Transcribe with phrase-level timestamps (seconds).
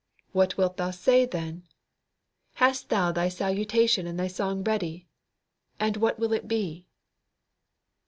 [0.31, 1.67] What wilt thou say then?
[2.55, 5.07] Hast thou thy salutation and thy song ready?
[5.79, 6.87] And what will it be?